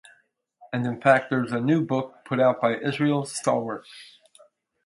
And, 0.73 0.83
in 0.87 0.99
fact, 0.99 1.29
there's 1.29 1.51
a 1.51 1.59
new 1.61 1.85
book 1.85 2.25
put 2.25 2.39
out 2.39 2.59
by 2.59 2.71
an 2.73 2.81
Israel 2.83 3.23
stalwart. 3.23 3.85